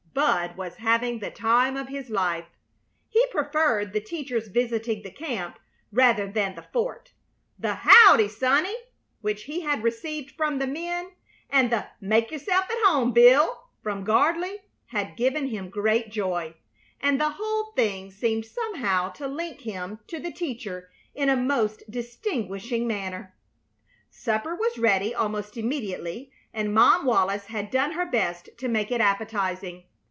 Bud 0.13 0.57
was 0.57 0.75
having 0.75 1.19
the 1.19 1.31
time 1.31 1.77
of 1.77 1.87
his 1.87 2.09
life. 2.09 2.45
He 3.07 3.25
preferred 3.27 3.93
the 3.93 4.01
teacher's 4.01 4.49
visiting 4.49 5.03
the 5.03 5.09
camp 5.09 5.57
rather 5.89 6.27
than 6.27 6.53
the 6.55 6.63
fort. 6.73 7.13
The 7.57 7.75
"Howdy, 7.75 8.27
sonny!" 8.27 8.75
which 9.21 9.43
he 9.45 9.61
had 9.61 9.81
received 9.83 10.31
from 10.35 10.59
the 10.59 10.67
men, 10.67 11.13
and 11.49 11.71
the 11.71 11.87
"Make 12.01 12.29
yourself 12.29 12.65
at 12.65 12.75
home, 12.89 13.13
Bill" 13.13 13.63
from 13.81 14.03
Gardley, 14.05 14.57
had 14.87 15.15
given 15.15 15.47
him 15.47 15.69
great 15.69 16.09
joy; 16.11 16.55
and 16.99 17.19
the 17.19 17.35
whole 17.37 17.71
thing 17.77 18.11
seemed 18.11 18.45
somehow 18.45 19.11
to 19.13 19.29
link 19.29 19.61
him 19.61 19.99
to 20.07 20.19
the 20.19 20.31
teacher 20.33 20.89
in 21.15 21.29
a 21.29 21.37
most 21.37 21.89
distinguishing 21.89 22.85
manner. 22.85 23.33
Supper 24.09 24.55
was 24.55 24.77
ready 24.77 25.15
almost 25.15 25.55
immediately, 25.55 26.33
and 26.53 26.73
Mom 26.73 27.05
Wallis 27.05 27.45
had 27.45 27.71
done 27.71 27.93
her 27.93 28.05
best 28.05 28.49
to 28.57 28.67
make 28.67 28.91
it 28.91 28.99
appetizing. 28.99 29.85